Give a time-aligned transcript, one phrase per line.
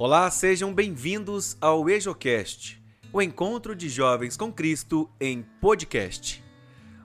[0.00, 2.80] Olá, sejam bem-vindos ao EjoCast,
[3.12, 6.40] o encontro de jovens com Cristo em podcast.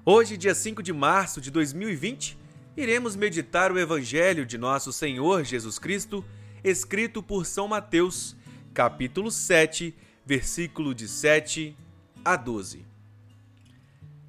[0.06, 2.38] Hoje, dia 5 de março de 2020,
[2.78, 6.24] iremos meditar o Evangelho de nosso Senhor Jesus Cristo,
[6.64, 8.36] escrito por São Mateus,
[8.76, 11.76] capítulo 7, versículo de 7
[12.24, 12.86] a 12.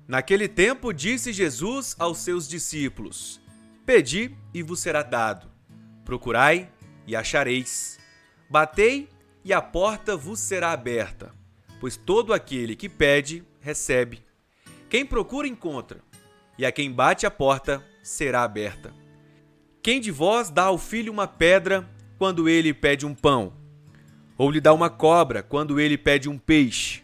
[0.08, 3.42] Naquele tempo disse Jesus aos seus discípulos:
[3.84, 5.50] Pedi e vos será dado,
[6.02, 6.72] procurai
[7.06, 8.02] e achareis
[8.54, 9.08] Batei
[9.44, 11.34] e a porta vos será aberta,
[11.80, 14.22] pois todo aquele que pede, recebe.
[14.88, 15.98] Quem procura, encontra,
[16.56, 18.94] e a quem bate a porta será aberta.
[19.82, 21.84] Quem de vós dá ao filho uma pedra
[22.16, 23.54] quando ele pede um pão?
[24.38, 27.02] Ou lhe dá uma cobra quando ele pede um peixe?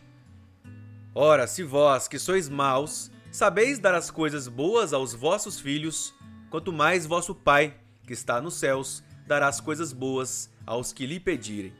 [1.13, 6.15] Ora, se vós, que sois maus, sabeis dar as coisas boas aos vossos filhos,
[6.49, 7.75] quanto mais vosso Pai,
[8.07, 11.73] que está nos céus, dará as coisas boas aos que lhe pedirem.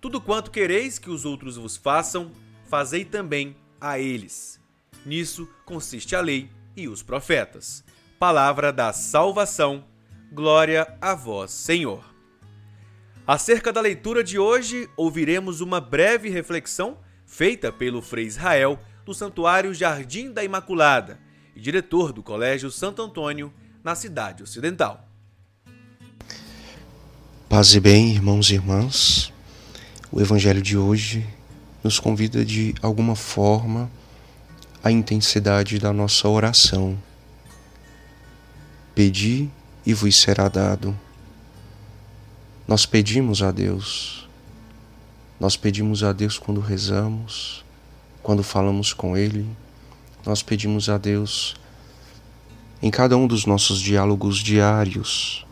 [0.00, 2.32] Tudo quanto quereis que os outros vos façam,
[2.64, 4.58] fazei também a eles.
[5.04, 7.84] Nisso consiste a lei e os profetas.
[8.18, 9.84] Palavra da salvação.
[10.32, 12.02] Glória a vós, Senhor.
[13.26, 19.74] Acerca da leitura de hoje, ouviremos uma breve reflexão feita pelo Frei Israel do Santuário
[19.74, 21.20] Jardim da Imaculada
[21.54, 23.52] e diretor do Colégio Santo Antônio,
[23.84, 25.07] na cidade ocidental.
[27.48, 29.32] Paz e bem, irmãos e irmãs.
[30.12, 31.26] O Evangelho de hoje
[31.82, 33.90] nos convida de alguma forma
[34.84, 36.98] à intensidade da nossa oração.
[38.94, 39.48] Pedi
[39.86, 40.94] e vos será dado.
[42.68, 44.28] Nós pedimos a Deus.
[45.40, 47.64] Nós pedimos a Deus quando rezamos,
[48.22, 49.48] quando falamos com Ele.
[50.26, 51.56] Nós pedimos a Deus
[52.82, 55.47] em cada um dos nossos diálogos diários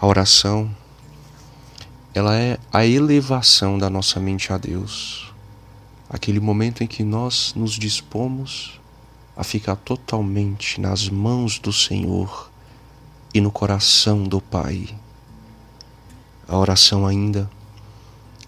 [0.00, 0.70] a oração,
[2.14, 5.32] ela é a elevação da nossa mente a Deus.
[6.08, 8.80] Aquele momento em que nós nos dispomos
[9.36, 12.48] a ficar totalmente nas mãos do Senhor
[13.34, 14.88] e no coração do Pai.
[16.46, 17.50] A oração ainda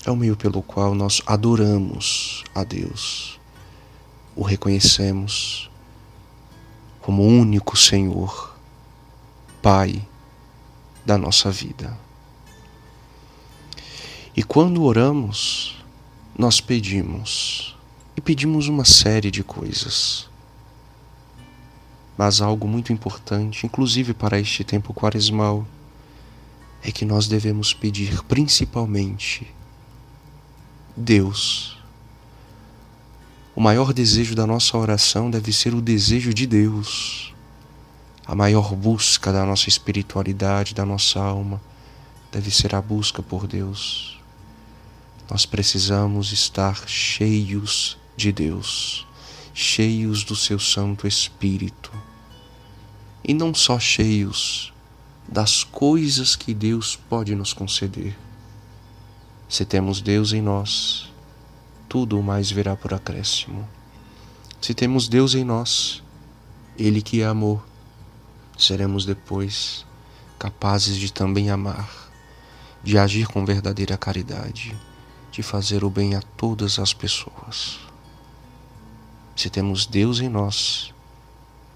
[0.07, 3.41] é o meio pelo qual nós adoramos a Deus,
[4.37, 5.69] o reconhecemos
[7.03, 8.57] como único Senhor,
[9.61, 10.07] Pai
[11.05, 11.97] da nossa vida.
[14.37, 15.77] E quando oramos,
[16.39, 17.77] nós pedimos,
[18.17, 20.29] e pedimos uma série de coisas.
[22.17, 25.67] Mas algo muito importante, inclusive para este tempo quaresmal,
[26.83, 29.47] é que nós devemos pedir principalmente
[30.97, 31.79] Deus.
[33.55, 37.35] O maior desejo da nossa oração deve ser o desejo de Deus
[38.31, 41.61] a maior busca da nossa espiritualidade, da nossa alma,
[42.31, 44.21] deve ser a busca por Deus.
[45.29, 49.05] Nós precisamos estar cheios de Deus,
[49.53, 51.91] cheios do seu Santo Espírito.
[53.25, 54.73] E não só cheios
[55.27, 58.17] das coisas que Deus pode nos conceder.
[59.49, 61.13] Se temos Deus em nós,
[61.89, 63.69] tudo mais virá por acréscimo.
[64.61, 66.01] Se temos Deus em nós,
[66.79, 67.69] Ele que é amor,
[68.61, 69.87] seremos depois
[70.39, 71.91] capazes de também amar,
[72.83, 74.77] de agir com verdadeira caridade,
[75.33, 77.81] de fazer o bem a todas as pessoas.
[79.37, 80.93] Se temos Deus em nós,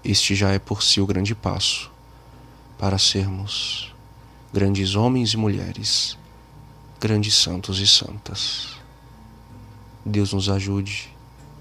[0.03, 1.91] este já é por si o grande passo
[2.77, 3.93] para sermos
[4.53, 6.17] grandes homens e mulheres,
[6.99, 8.75] grandes santos e santas.
[10.05, 11.09] Deus nos ajude,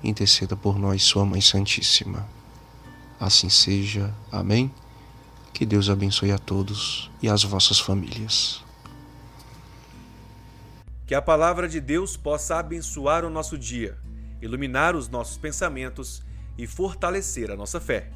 [0.03, 2.29] interceda por nós, Sua Mãe Santíssima.
[3.19, 4.15] Assim seja.
[4.31, 4.71] Amém.
[5.55, 8.63] Que Deus abençoe a todos e as vossas famílias.
[11.07, 13.97] Que a palavra de Deus possa abençoar o nosso dia,
[14.43, 16.23] iluminar os nossos pensamentos
[16.59, 18.11] e fortalecer a nossa fé.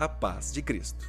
[0.00, 1.06] A paz de Cristo.